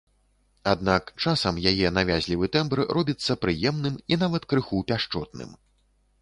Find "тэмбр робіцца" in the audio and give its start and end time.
2.55-3.37